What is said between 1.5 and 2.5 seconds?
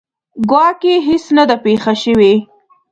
پېښه شوې.